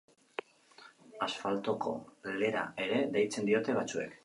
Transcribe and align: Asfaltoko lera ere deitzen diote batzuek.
Asfaltoko 1.25 1.93
lera 2.41 2.65
ere 2.89 3.05
deitzen 3.19 3.49
diote 3.53 3.81
batzuek. 3.81 4.19